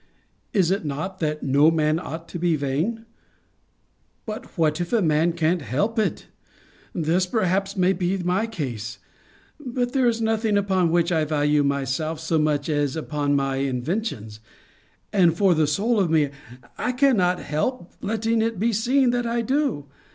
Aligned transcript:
Is 0.51 0.71
it 0.71 0.83
not, 0.83 1.19
That 1.19 1.43
no 1.43 1.69
man 1.69 1.99
ought 1.99 2.27
to 2.29 2.39
be 2.39 2.55
vain? 2.55 3.05
But 4.25 4.57
what 4.57 4.81
if 4.81 4.91
a 4.91 4.99
man 4.99 5.33
can't 5.33 5.61
help 5.61 5.99
it! 5.99 6.25
This, 6.91 7.27
perhaps, 7.27 7.77
may 7.77 7.93
be 7.93 8.17
my 8.17 8.47
case. 8.47 8.97
But 9.59 9.93
there 9.93 10.07
is 10.07 10.19
nothing 10.19 10.57
upon 10.57 10.89
which 10.89 11.11
I 11.11 11.23
value 11.23 11.61
myself 11.63 12.19
so 12.19 12.39
much 12.39 12.67
as 12.67 12.95
upon 12.95 13.35
my 13.35 13.57
inventions. 13.57 14.39
And 15.13 15.37
for 15.37 15.53
the 15.53 15.67
soul 15.67 15.99
of 15.99 16.09
me, 16.09 16.31
I 16.79 16.93
cannot 16.93 17.37
help 17.39 17.93
letting 18.01 18.41
it 18.41 18.57
be 18.57 18.73
seen, 18.73 19.11
that 19.11 19.27
I 19.27 19.41
do. 19.43 19.85